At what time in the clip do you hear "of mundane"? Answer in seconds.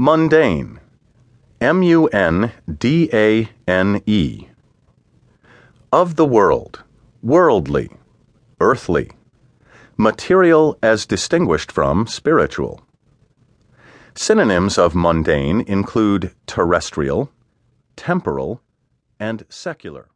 14.78-15.62